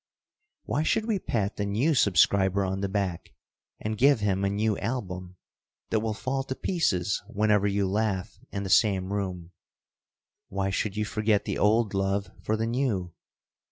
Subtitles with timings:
[0.65, 3.35] Why should we pat the new subscriber on the back,
[3.79, 5.35] and give him a new album
[5.91, 9.51] that will fall to pieces whenever you laugh in the same room?
[10.49, 13.13] Why should you forget the old love for the new?